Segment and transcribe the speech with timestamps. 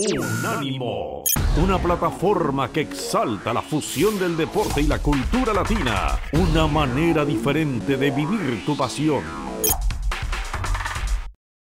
[0.00, 1.24] Unánimo,
[1.60, 7.96] una plataforma que exalta la fusión del deporte y la cultura latina, una manera diferente
[7.96, 9.24] de vivir tu pasión.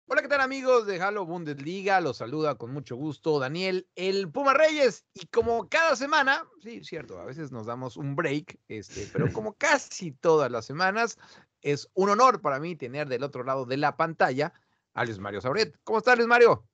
[0.08, 2.02] Hola, ¿qué tal amigos de Halo Bundesliga?
[2.02, 5.06] Los saluda con mucho gusto Daniel, el Puma Reyes.
[5.14, 9.54] Y como cada semana, sí, cierto, a veces nos damos un break, este, pero como
[9.58, 11.18] casi todas las semanas,
[11.62, 14.52] es un honor para mí tener del otro lado de la pantalla
[14.94, 15.80] a Luis Mario Sauret.
[15.86, 16.68] ¿Cómo estás, Luis Mario?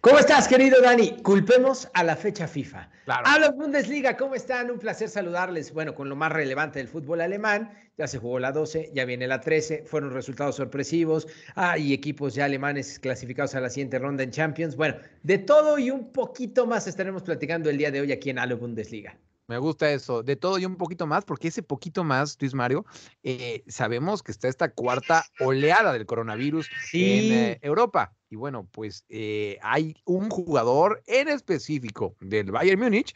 [0.00, 1.18] ¿Cómo estás, querido Dani?
[1.22, 2.88] Culpemos a la fecha FIFA.
[3.04, 3.22] Claro.
[3.26, 4.70] Habla Bundesliga, ¿cómo están?
[4.70, 5.72] Un placer saludarles.
[5.72, 9.26] Bueno, con lo más relevante del fútbol alemán, ya se jugó la 12, ya viene
[9.26, 14.30] la 13, fueron resultados sorpresivos, hay equipos ya alemanes clasificados a la siguiente ronda en
[14.30, 14.74] Champions.
[14.74, 18.38] Bueno, de todo y un poquito más estaremos platicando el día de hoy aquí en
[18.38, 19.18] Halo Bundesliga.
[19.50, 22.86] Me gusta eso, de todo y un poquito más, porque ese poquito más, Luis Mario,
[23.24, 27.18] eh, sabemos que está esta cuarta oleada del coronavirus Sí.
[27.18, 28.14] en eh, Europa.
[28.28, 33.12] Y bueno, pues eh, hay un jugador en específico del Bayern Múnich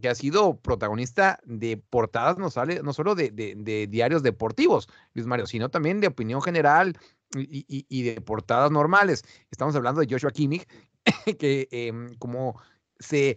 [0.00, 4.88] que ha sido protagonista de portadas, no, sale, no solo de, de- de diarios deportivos,
[5.12, 6.96] Luis Mario, sino también de opinión general
[7.36, 9.24] y, y- y de portadas normales.
[9.50, 10.66] Estamos hablando de Joshua Kimmich,
[11.38, 12.58] que em, como
[12.98, 13.36] se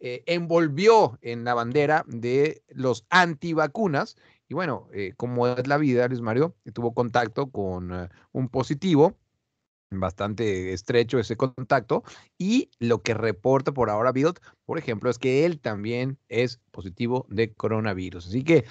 [0.00, 4.16] eh, envolvió en la bandera de los antivacunas.
[4.48, 9.14] Y bueno, eh, como es la vida, Luis Mario, tuvo contacto con eh, un positivo,
[9.92, 12.04] bastante estrecho ese contacto,
[12.38, 17.26] y lo que reporta por ahora Bild, por ejemplo, es que él también es positivo
[17.28, 18.28] de coronavirus.
[18.28, 18.64] Así que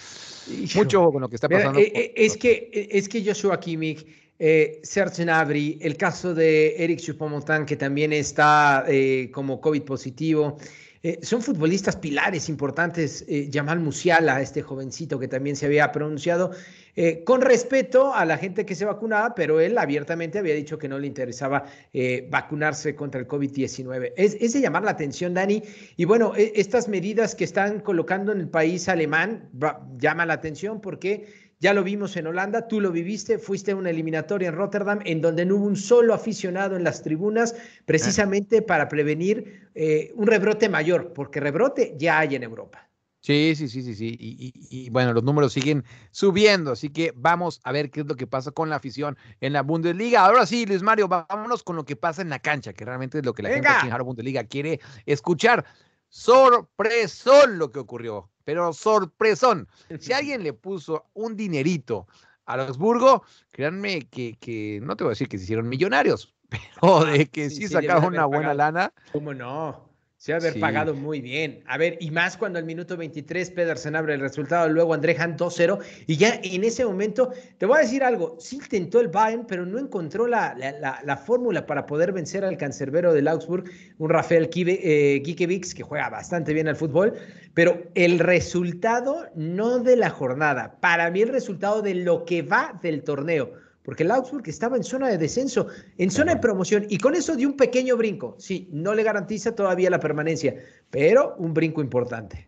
[0.76, 1.80] mucho ojo con lo que está Mira, pasando.
[1.80, 4.06] eh, con- eh, es, que, eh, es que Joshua Kimmich,
[4.40, 10.58] eh, Serge Gnabry, el caso de Eric Choupo-Moting, que también está eh, como COVID positivo,
[11.04, 13.24] eh, son futbolistas pilares importantes.
[13.28, 16.52] Eh, Jamal Musiala, este jovencito que también se había pronunciado
[16.96, 20.90] eh, con respeto a la gente que se vacunaba, pero él abiertamente había dicho que
[20.90, 24.14] no le interesaba eh, vacunarse contra el COVID-19.
[24.18, 25.64] Es, es de llamar la atención, Dani.
[25.96, 30.82] Y bueno, estas medidas que están colocando en el país alemán va- llama la atención
[30.82, 35.00] porque ya lo vimos en Holanda, tú lo viviste, fuiste a una eliminatoria en Rotterdam
[35.06, 37.56] en donde no hubo un solo aficionado en las tribunas,
[37.86, 42.86] precisamente para prevenir eh, un rebrote mayor, porque rebrote ya hay en Europa.
[43.22, 44.16] Sí, sí, sí, sí, sí.
[44.18, 48.06] Y, y- y, bueno, los números siguen subiendo, así que vamos a ver qué es
[48.08, 50.26] lo que pasa con la afición en la Bundesliga.
[50.26, 53.26] Ahora sí, Luis Mario, vámonos con lo que pasa en la cancha, que realmente es
[53.26, 55.66] lo que la gente aquí en Haro Bundesliga quiere escuchar.
[56.08, 59.68] Sorpresón lo que ocurrió, pero sorpresón.
[60.00, 62.08] Si alguien le puso un dinerito
[62.48, 66.34] a Augsburgo, créanme que, que no te voy a decir que se hicieron millonarios,
[66.82, 68.92] pero de que Ah, sí, sí, sí, sacaron una buena lana.
[69.12, 69.89] ¿Cómo no?
[70.20, 70.60] Se ha haber Sí.
[70.60, 71.64] pagado muy bien.
[71.66, 75.38] A ver, y más cuando al minuto 23 Pedersen abre el resultado, luego André Han
[75.38, 79.46] 2-0, y ya en ese momento, te voy a decir algo, sí intentó el Bayern,
[79.48, 83.64] pero no encontró la, la, la- la fórmula para poder vencer al cancerbero del Augsburg,
[83.98, 87.14] un Rafael eh, que juega bastante bien al fútbol,
[87.54, 92.78] pero el resultado no de la jornada, para mí el resultado de lo que va
[92.84, 93.54] del torneo,
[93.90, 95.66] porque el Augsburg estaba en zona de descenso,
[95.98, 98.36] en zona de promoción, y con eso dio un pequeño brinco.
[98.38, 102.48] Sí, no le garantiza todavía la permanencia, pero un brinco importante.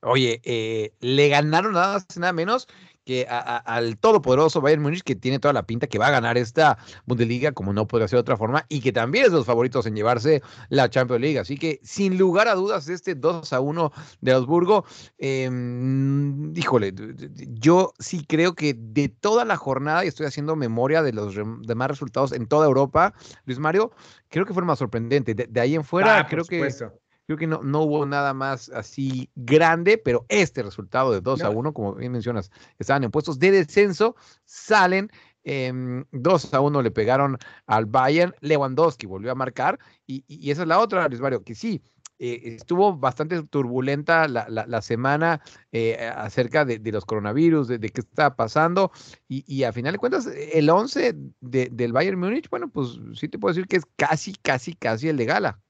[0.00, 2.68] Oye, eh, le ganaron nada más y nada menos
[3.04, 6.10] que a- a- al todopoderoso Bayern Múnich, que tiene toda la pinta que va a
[6.10, 9.38] ganar esta Bundesliga, como no podría ser de otra forma, y que también es de
[9.38, 11.38] los favoritos en llevarse la Champions League.
[11.38, 14.84] Así que, sin lugar a dudas, este 2 a 1 de Augsburgo,
[15.18, 15.50] eh,
[16.54, 16.92] híjole,
[17.58, 21.88] yo sí creo que de toda la jornada, y estoy haciendo memoria de los demás
[21.88, 23.14] resultados en toda Europa,
[23.44, 23.92] Luis Mario,
[24.28, 25.34] creo que fue el más sorprendente.
[25.34, 26.92] De, de ahí en fuera, Ah, creo que supuesto.
[27.26, 31.50] Creo que no, no hubo nada más así grande, pero este resultado de 2 a
[31.50, 31.52] No.
[31.58, 35.10] 1, como bien mencionas, estaban en puestos de descenso, salen
[35.44, 40.62] em, 2 a 1, le pegaron al Bayern, Lewandowski volvió a marcar, y, y esa
[40.62, 41.82] es la otra, Luis Mario, que sí,
[42.18, 45.40] eh, estuvo bastante turbulenta la, la- la semana
[45.72, 48.92] eh, acerca de, de los coronavirus, de, de qué está pasando,
[49.28, 53.28] y, y a final de cuentas, el 11 de- del Bayern Múnich, bueno, pues sí
[53.28, 55.60] te puedo decir que es casi, casi, casi el de Gala.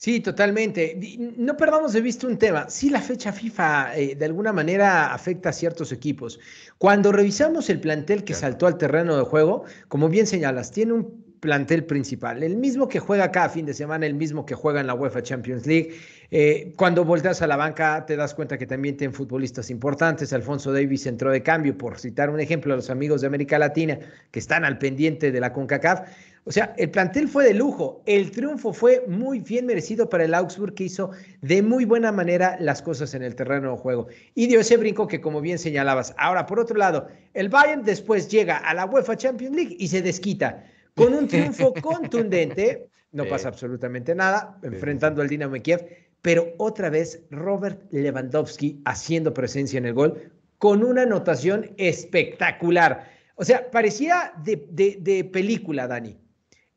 [0.00, 0.96] Sí, totalmente.
[1.36, 2.70] No perdamos de vista un tema.
[2.70, 6.38] Sí, la fecha FIFA eh, de alguna manera afecta a ciertos equipos.
[6.78, 11.24] Cuando revisamos el plantel que saltó al terreno de juego, como bien señalas, tiene un
[11.40, 14.86] plantel principal, el mismo que juega cada fin de semana, el mismo que juega en
[14.86, 15.96] la UEFA Champions League.
[16.30, 20.32] Eh, cuando volteas a la banca, te das cuenta que también tienen futbolistas importantes.
[20.32, 23.98] Alfonso Davis entró de cambio, por citar un ejemplo, a los amigos de América Latina
[24.30, 26.08] que están al pendiente de la CONCACAF.
[26.44, 28.02] O sea, el plantel fue de lujo.
[28.06, 31.10] El triunfo fue muy bien merecido para el Augsburg, que hizo
[31.40, 34.08] de muy buena manera las cosas en el terreno de juego.
[34.34, 36.14] Y dio ese brinco que, como bien señalabas.
[36.18, 40.02] Ahora, por otro lado, el Bayern después llega a la UEFA Champions League y se
[40.02, 40.64] desquita
[40.94, 42.88] con un triunfo contundente.
[43.12, 45.86] no pasa absolutamente nada, enfrentando al Dinamo Kiev,
[46.28, 53.10] pero otra vez Robert Lewandowski haciendo presencia en el gol con una anotación espectacular.
[53.36, 56.18] O sea, parecía de, película, Dani.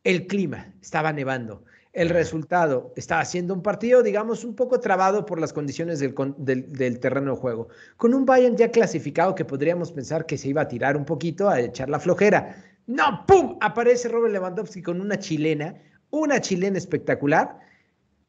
[0.06, 1.66] El clima, estaba nevando.
[1.92, 7.00] El resultado, estaba haciendo un partido, digamos, un poco trabado por las condiciones del, del,
[7.02, 7.68] terreno de juego.
[7.98, 11.50] Con un Bayern ya clasificado que podríamos pensar que se iba a tirar un poquito,
[11.50, 12.56] a echar la flojera.
[12.88, 13.58] No, ¡pum!
[13.60, 15.76] Aparece Robert Lewandowski con una chilena,
[16.10, 17.70] una chilena espectacular.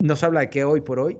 [0.02, 1.16] Nos habla de que hoy por hoy,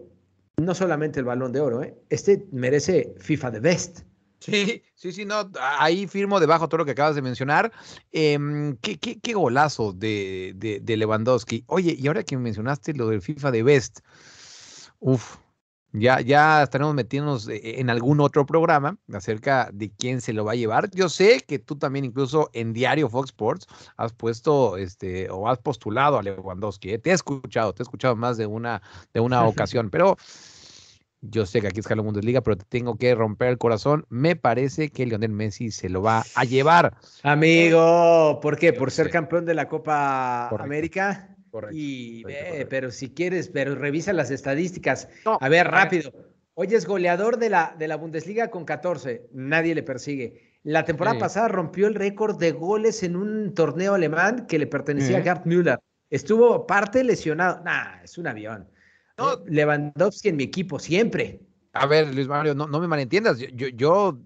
[0.57, 1.95] no solamente el balón de oro, ¿eh?
[2.11, 4.01] este merece FIFA de Best.
[4.41, 5.49] Sí, sí, sí, no,
[5.79, 7.71] ahí firmo debajo todo lo que acabas de mencionar.
[8.11, 11.63] Em, qué, qué, qué, golazo de, de, de, Lewandowski.
[11.69, 14.01] Oye, y ahora que mencionaste lo del FIFA de Best,
[14.99, 15.37] uff,
[15.93, 20.53] ya, ya estaremos metiéndonos e, en algún otro programa acerca de quién se lo va
[20.53, 20.91] a llevar.
[20.91, 23.67] Yo sé que tú también incluso en Diario Fox Sports
[23.97, 26.91] has puesto este o has postulado a Lewandowski.
[26.93, 26.99] ¿eh?
[26.99, 30.17] Te he escuchado, te he escuchado más de una, de una ocasión, pero
[31.21, 34.05] yo sé que aquí es la Bundesliga, pero te tengo que romper el corazón.
[34.09, 36.97] Me parece que Lionel Messi se lo va a llevar.
[37.23, 38.73] Amigo, ¿por qué?
[38.73, 41.37] ¿Por ser campeón de la Copa América?
[41.53, 41.77] Correcto.
[41.79, 42.25] Y,
[42.71, 45.07] pero si quieres, pero revisa las estadísticas.
[45.27, 46.11] a ver, rápido.
[46.55, 49.29] Hoy es goleador de la, de la Bundesliga con 14.
[49.35, 50.59] Nadie le persigue.
[50.63, 55.19] La temporada pasada rompió el récord de goles en un torneo alemán que le pertenecía
[55.19, 55.79] a Gerd Müller.
[56.09, 57.63] Estuvo parte lesionado.
[57.65, 58.67] Nah, es un avión.
[59.19, 61.43] No, Lewandowski en mi equipo, siempre.
[61.75, 63.39] A ver, Luis Mario, no, no me malentiendas.
[63.39, 64.19] Yo, yo,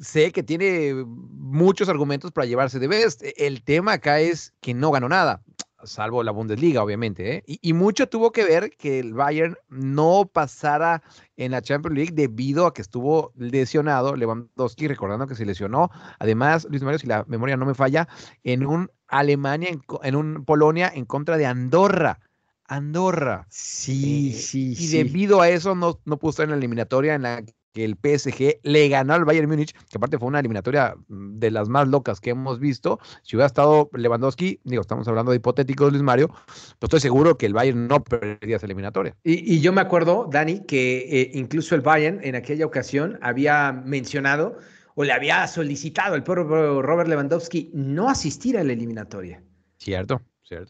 [0.00, 3.22] sé que tiene muchos argumentos para llevarse de best.
[3.38, 5.42] El tema acá es que no ganó nada,
[5.84, 7.36] salvo la Bundesliga, obviamente.
[7.36, 7.44] ¿eh?
[7.46, 11.02] Y, mucho tuvo que ver que el Bayern no pasara
[11.36, 15.90] en la Champions League debido a que estuvo lesionado Lewandowski, recordando que se lesionó.
[16.18, 18.08] Además, Luis Mario, si la memoria no me falla,
[18.42, 22.20] en un Alemania, en, en un Polonia en contra de Andorra.
[22.68, 23.46] Andorra.
[23.48, 27.22] Sí, eh, sí, y debido a eso no, no pudo estar en la eliminatoria en
[27.22, 27.44] la
[27.76, 31.50] que el PSG le ganó al Bayern Múnich, que aparte fue una eliminatoria mm, de
[31.50, 32.98] las más locas que hemos visto.
[33.22, 37.44] Si hubiera estado Lewandowski, digo, estamos hablando de hipotéticos, Luis Mario, pues estoy seguro que
[37.44, 39.14] el Bayern no perdería esa eliminatoria.
[39.24, 44.56] Y, yo me acuerdo, Dani, que eh, incluso el Bayern en aquella ocasión había mencionado
[44.94, 49.42] o le había solicitado al propio Robert Lewandowski no asistir a la eliminatoria.
[49.76, 50.22] Cierto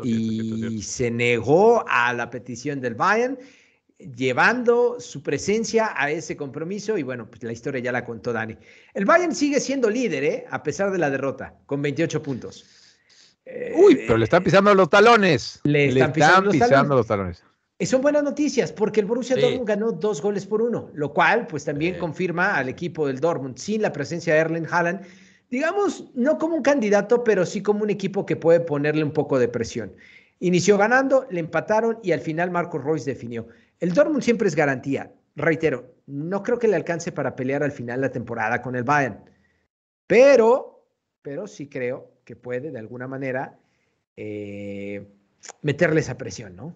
[0.02, 3.38] y se negó a la petición del Bayern,
[3.98, 6.98] llevando su presencia a ese compromiso.
[6.98, 8.56] Y bueno, pues la historia ya la contó Dani.
[8.94, 10.46] El Bayern sigue siendo líder, ¿eh?
[10.50, 12.64] a pesar de la derrota, con 28 puntos.
[13.76, 15.60] Uy, eh, pero le están pisando los talones.
[15.64, 17.44] Le están, pisando, los, talones.
[17.78, 21.46] Y son buenas noticias porque el Borussia Dortmund ganó dos goles por uno, lo cual
[21.46, 25.06] pues también confirma al equipo del Dortmund sin la presencia de Erling Haaland
[25.50, 29.38] digamos, no como un candidato, pero sí como un equipo que puede ponerle un poco
[29.38, 29.92] de presión.
[30.40, 33.49] Inició ganando, le empataron y al final Marcos Royce definió.
[33.81, 35.12] El Dortmund siempre es garantía.
[35.34, 39.31] Reitero, no creo que le alcance para pelear al final la temporada con el Bayern,
[40.06, 40.87] pero,
[41.20, 43.58] pero sí creo que puede de alguna manera
[44.17, 45.06] eh,
[45.62, 46.75] meterle esa presión, ¿no?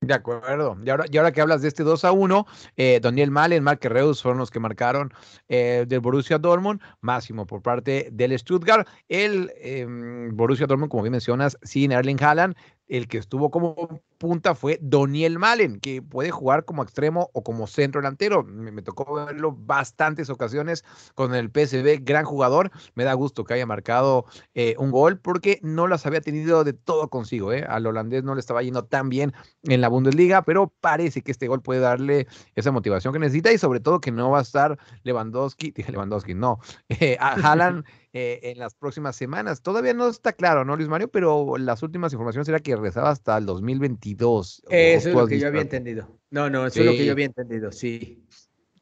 [0.00, 0.78] De acuerdo.
[0.84, 2.46] Y ahora, y ahora que hablas de este 2 a 1,
[2.76, 5.12] eh, Daniel Malen, Mark Reus fueron los que marcaron
[5.48, 8.86] eh, del Borussia Dortmund, máximo por parte del Stuttgart.
[9.08, 12.54] El em, Borussia Dortmund, como bien mencionas, sin Erling Haaland,
[12.88, 17.66] el que estuvo como punta fue Doniel Malen, que puede jugar como extremo o como
[17.66, 18.44] centro delantero.
[18.44, 20.84] Me, tocó verlo bastantes ocasiones
[21.14, 22.70] con el PSV, gran jugador.
[22.94, 26.72] Me da gusto que haya marcado eh, un gol porque no las había tenido de
[26.72, 27.52] todo consigo.
[27.52, 27.64] ¿eh?
[27.68, 29.32] Al holandés no le estaba yendo tan bien
[29.64, 33.58] en la Bundesliga, pero parece que este gol puede darle esa motivación que necesita y
[33.58, 36.58] sobre todo que no va a estar Lewandowski, dije Lewandowski, no,
[36.88, 39.60] eh, a Haaland eh, en las próximas semanas.
[39.60, 41.08] Todavía no está claro, ¿no, Luis Mario?
[41.08, 44.62] Pero las últimas informaciones era que regresaba hasta el 2022.
[44.70, 46.18] Eso es lo que yo había entendido.
[46.30, 48.24] No, no, eso es lo que yo había entendido, sí.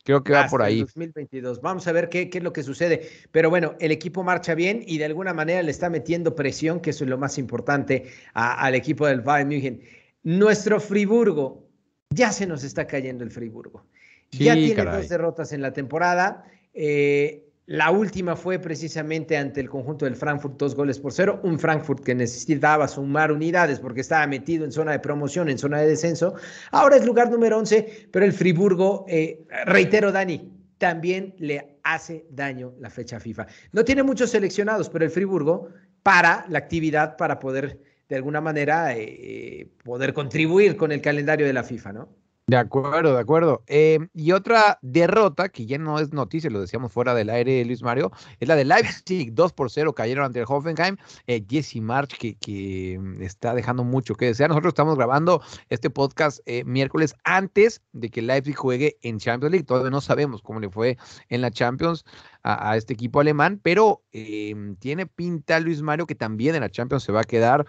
[0.05, 0.83] Creo que va por ahí.
[0.83, 1.61] 2022.
[1.61, 3.09] Vamos a ver qué, qué, es lo que sucede.
[3.33, 6.91] Pero bueno, el equipo marcha bien y de alguna manera le está metiendo presión, que
[6.91, 9.83] eso es lo más importante, al equipo del Bayern München.
[10.23, 11.69] Nuestro Friburgo,
[12.11, 13.87] ya se nos está cayendo el Friburgo.
[14.31, 16.45] ya tiene dos derrotas en la temporada.
[16.73, 21.41] Eh, la última fue precisamente ante el conjunto del Frankfurt, dos goles por cero.
[21.43, 25.81] Un Frankfurt que necesitaba sumar unidades porque estaba metido en zona de promoción, en zona
[25.81, 26.37] de descenso.
[26.71, 32.73] Ahora es lugar número 11, pero el Friburgo, eh, reitero, Dani, también le hace daño
[32.79, 33.49] la fecha FIFA.
[33.73, 35.69] No tiene muchos seleccionados, pero el Friburgo
[36.05, 41.53] para la actividad para poder, de alguna manera, eh, poder contribuir con el calendario de
[41.53, 42.26] la FIFA, ¿no?
[42.49, 43.65] De acuerdo, de acuerdo.
[43.67, 47.83] Eh, y otra derrota, que ya no es noticia, lo decíamos fuera del aire, Luis
[47.83, 50.97] Mario, es la de Leipzig, 2 por 0, cayeron ante el Hoffenheim.
[51.27, 54.51] Eh, Jesse March, que, que, está dejando mucho que desear.
[54.51, 59.67] Nosotros estamos grabando este podcast eh, miércoles antes de que Leipzig juegue en Champions League.
[59.67, 60.99] Todavía no sabemos cómo le fue
[61.29, 62.05] en la Champions
[62.45, 66.71] a, a este equipo alemán, pero em, tiene pinta, Luis Mario, que también en la
[66.71, 67.67] Champions se va a quedar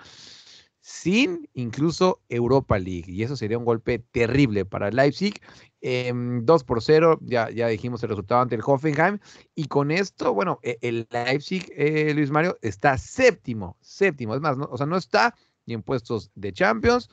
[0.87, 3.11] sin incluso Europa League.
[3.11, 5.33] Y eso sería un golpe terrible para Leipzig.
[5.81, 9.19] Eh, 2 por 0, ya, ya dijimos el resultado ante el Hoffenheim.
[9.53, 14.33] Y con esto, bueno, e, el Leipzig, eh, Luis Mario, está séptimo, séptimo.
[14.33, 17.09] Es más, no, o sea, no está ni en puestos de Champions,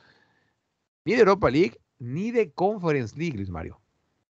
[1.03, 3.81] ni de Europa League, ni de Conference League, Luis Mario.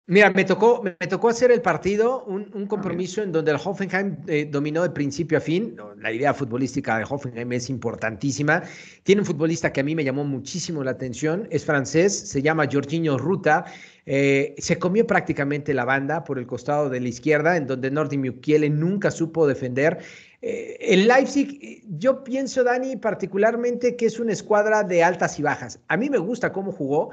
[0.06, 4.18] Mira, me tocó, me tocó hacer el partido, un, un compromiso en donde el Hoffenheim
[4.26, 5.76] eh, dominó de principio a fin.
[5.96, 8.62] La idea futbolística de Hoffenheim es importantísima.
[9.02, 12.68] Tiene un futbolista que a mí me llamó muchísimo la atención, es francés, se llama
[12.70, 13.64] Jorginho Ruta.
[14.04, 18.18] Eh, se comió prácticamente la banda por el costado de la izquierda, en donde Nordi
[18.18, 20.00] Mukiele nunca supo defender.
[20.42, 25.80] Eh, el Leipzig, yo pienso, Dani, particularmente que es una escuadra de altas y bajas.
[25.88, 27.08] A mí me gusta cómo jugó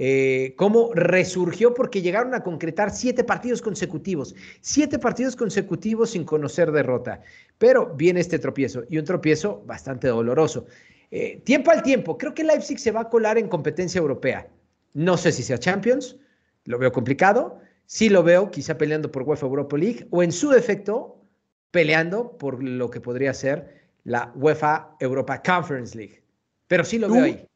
[0.00, 6.70] eh, cómo resurgió porque llegaron a concretar siete partidos consecutivos, siete partidos consecutivos sin conocer
[6.70, 7.20] derrota.
[7.58, 10.66] Pero viene este tropiezo y un tropiezo bastante doloroso.
[11.10, 14.46] Eh, tiempo al tiempo, creo que Leipzig se va a colar en competencia europea.
[14.94, 16.16] No sé si sea Champions,
[16.64, 17.58] lo veo complicado.
[17.86, 21.24] Sí lo veo quizá peleando por UEFA Europa League o en su defecto
[21.72, 26.22] peleando por lo que podría ser la UEFA Europa Conference League.
[26.68, 27.47] Pero sí lo veo ahí.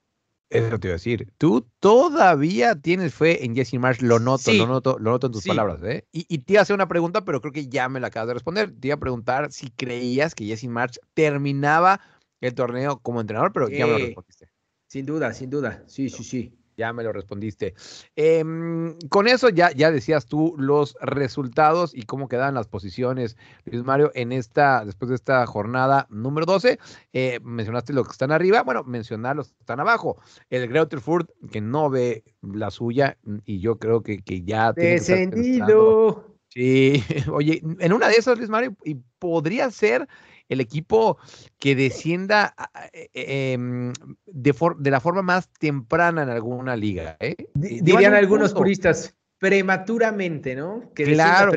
[0.52, 1.32] Eso te iba a decir.
[1.38, 4.58] Tú todavía tienes fe en Jesse Marsh, lo noto, Sí.
[4.58, 5.48] lo noto, lo noto en tus Sí.
[5.48, 6.06] palabras, ¿eh?
[6.12, 8.28] Y, y te iba a hacer una pregunta, pero creo que ya me la acabas
[8.28, 8.72] de responder.
[8.78, 12.00] Te iba a preguntar si creías que Jesse Marsh terminaba
[12.40, 14.48] el torneo como entrenador, pero ya me lo respondiste.
[14.88, 15.84] Sin duda, sin duda.
[15.86, 16.54] Sí, sí, sí.
[16.76, 17.74] Ya me lo respondiste.
[18.16, 23.84] Em, con eso ya, ya decías tú los resultados y cómo quedan las posiciones, Luis
[23.84, 26.78] Mario, en esta, después de esta jornada número 12.
[27.12, 30.16] Eh, mencionaste los que están arriba, bueno, mencionar los que están abajo.
[30.50, 34.90] El Greuther Fürth, que no ve la suya, y yo creo que, que ya tiene
[34.90, 36.32] que estar pensando- Descendido.
[36.48, 37.02] Sí,
[37.32, 40.06] oye, en una de esas, Luis Mario, y podría ser
[40.52, 41.18] el equipo
[41.58, 43.08] que descienda a- eh,
[43.54, 43.92] em,
[44.26, 47.16] de, for- de la forma más temprana en alguna liga.
[47.20, 47.36] ¿eh?
[47.54, 50.92] Di- Dirían algunos puristas, prematuramente, ¿no?
[50.94, 51.52] Que Claro.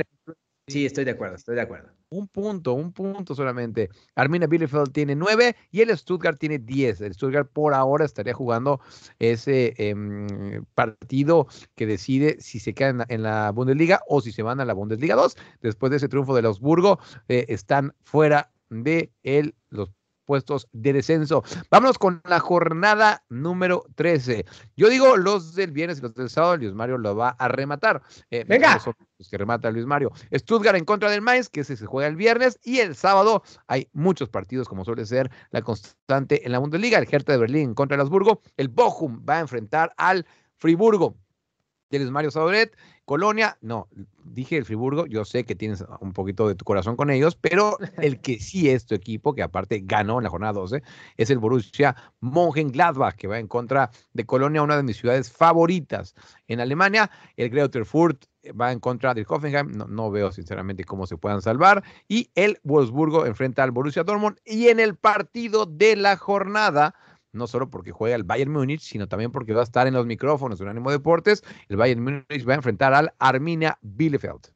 [0.68, 1.92] Sí, estoy de acuerdo, estoy de acuerdo.
[2.10, 3.90] Un punto, un punto solamente.
[4.16, 7.02] Armina Bielefeld tiene nueve y el Stuttgart tiene diez.
[7.02, 8.80] El Stuttgart por ahora estaría jugando
[9.20, 14.32] ese em, partido que decide si se quedan en la, en la Bundesliga o si
[14.32, 15.36] se van a la Bundesliga 2.
[15.62, 18.52] Después de ese triunfo del Augsburgo, eh, están fuera
[18.84, 19.90] de el, los
[20.26, 21.44] puestos de descenso.
[21.70, 24.46] Vámonos con la jornada número 13.
[24.76, 28.02] Yo digo los del viernes y los del sábado, Luis Mario lo va a rematar.
[28.32, 28.80] Eh, Venga.
[28.80, 30.12] son los que remata Luis Mario.
[30.34, 33.88] Stuttgart en contra del Mainz, que ese se juega el viernes, y el sábado hay
[33.94, 36.98] muchos partidos, como suele ser la constante en la Bundesliga.
[36.98, 38.42] El Hertha de Berlín en contra del Habsburgo.
[38.58, 41.16] El Bochum va a enfrentar al Friburgo.
[42.00, 42.76] Luis Mario Saboret,
[43.06, 43.88] Colonia, no,
[44.24, 47.78] dije el Friburgo, yo sé que tienes un poquito de tu corazón con ellos, pero
[47.98, 50.82] el que sí es tu equipo, que aparte ganó en la jornada 12,
[51.18, 56.16] es el Borussia Mönchengladbach, que va en contra de Colonia, una de mis ciudades favoritas
[56.48, 57.12] en Alemania.
[57.38, 58.26] El Greuther Fürth
[58.60, 61.84] va en contra del Hoffenheim, no, no veo sinceramente cómo se puedan salvar.
[62.08, 64.38] Y el Wolfsburgo enfrenta al Borussia Dortmund.
[64.46, 66.96] Y en el partido de la jornada,
[67.36, 70.06] no solo porque juega el Bayern Múnich, sino también porque va a estar en los
[70.06, 71.44] micrófonos de Unánimo Deportes.
[71.70, 74.56] El Bayern Múnich va a enfrentar al Arminia Bielefeld.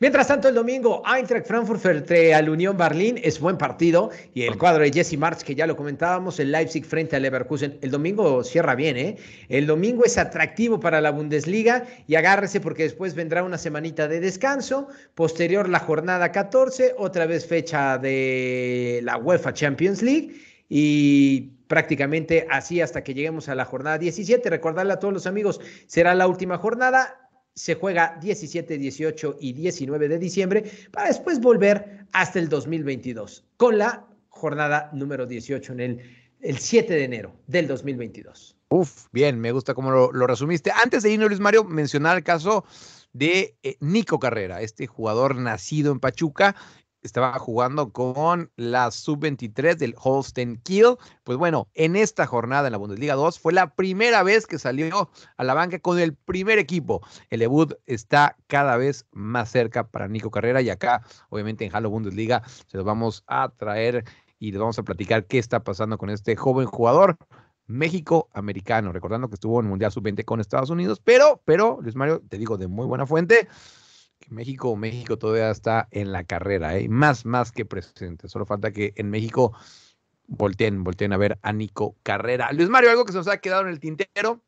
[0.00, 4.10] Mientras tanto, el domingo, Eintracht Frankfurt frente al Unión Berlín es buen partido.
[4.34, 7.78] Y el cuadro de Jesse March, que ya lo comentábamos, el Leipzig frente al Leverkusen.
[7.80, 9.16] El domingo cierra bien, ¿eh?
[9.48, 14.20] El domingo es atractivo para la Bundesliga y agárrese porque después vendrá una semanita de
[14.20, 14.88] descanso.
[15.14, 20.47] Posterior, la jornada 14, otra vez fecha de la UEFA Champions League.
[20.68, 24.50] Y prácticamente así hasta que lleguemos a la jornada 17.
[24.50, 30.08] Recordarle a todos los amigos, será la última jornada se juega 17, 18 y 19
[30.08, 36.00] de diciembre para después volver hasta el 2022 con la jornada número 18 en el,
[36.40, 38.56] el 7 de enero del 2022.
[38.68, 40.70] Uf, bien, me gusta cómo lo, lo resumiste.
[40.70, 42.64] Antes de irnos, Luis Mario, mencionar el caso
[43.12, 46.54] de eh, Nico Carrera, este jugador nacido en Pachuca,
[47.02, 50.96] estaba jugando con la sub-23 del Holstein Kiel.
[51.24, 55.10] Pues bueno, en esta jornada en la Bundesliga 2 fue la primera vez que salió
[55.36, 57.00] a la banca con el primer equipo.
[57.30, 61.90] El debut está cada vez más cerca para Nico Carrera y acá, obviamente en Halo
[61.90, 64.04] Bundesliga, se los vamos a traer
[64.38, 67.16] y les vamos a platicar qué está pasando con este joven jugador.
[67.66, 72.22] México-americano, recordando que estuvo en el Mundial Sub-20 con Estados Unidos, pero, pero, Luis Mario,
[72.26, 73.46] te digo de muy buena fuente,
[74.18, 76.88] que México, México todavía está en la carrera, ¿eh?
[76.88, 78.28] más, más que presente.
[78.28, 79.54] Solo falta que en México
[80.26, 82.52] volteen, volteen a ver a Nico Carrera.
[82.52, 84.42] Luis Mario, algo que se nos ha quedado en el tintero.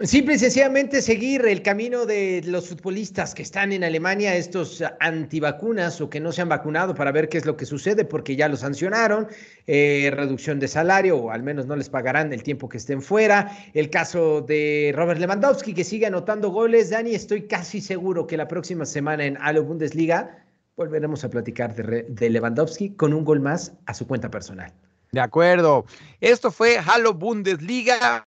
[0.00, 6.00] Simple y sencillamente seguir el camino de los futbolistas que están en Alemania, estos antivacunas
[6.00, 8.48] o que no se han vacunado para ver qué es lo que sucede porque ya
[8.48, 9.26] los sancionaron,
[9.66, 13.50] eh, reducción de salario o al menos no les pagarán el tiempo que estén fuera.
[13.74, 16.90] El caso de Robert Lewandowski que sigue anotando goles.
[16.90, 20.44] Dani, estoy casi seguro que la próxima semana en Halo Bundesliga
[20.76, 24.72] volveremos a platicar de, de Lewandowski con un gol más a su cuenta personal.
[25.10, 25.86] De acuerdo.
[26.20, 28.24] Esto fue Halo Bundesliga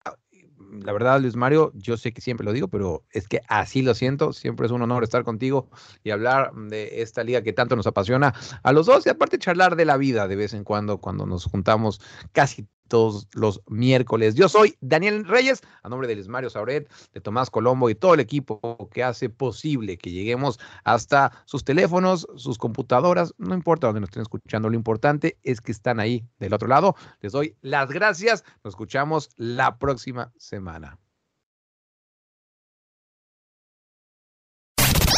[0.71, 3.93] la verdad, Luis Mario, yo sé que siempre lo digo, pero es que así lo
[3.93, 4.33] siento.
[4.33, 5.69] Siempre es un honor estar contigo
[6.03, 8.33] y hablar de esta liga que tanto nos apasiona
[8.63, 11.45] a los dos y aparte charlar de la vida de vez en cuando cuando nos
[11.45, 14.35] juntamos casi todos los miércoles.
[14.35, 18.13] Yo soy Daniel Reyes, a nombre de Luis Mario Sauret, de Tomás Colombo y todo
[18.13, 24.01] el equipo que hace posible que lleguemos hasta sus teléfonos, sus computadoras, no importa dónde
[24.01, 26.95] nos estén escuchando, lo importante es que están ahí del otro lado.
[27.21, 30.97] Les doy las gracias, nos escuchamos la próxima semana.